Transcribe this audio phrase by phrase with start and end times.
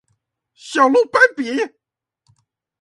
[0.55, 1.45] 小鹿斑比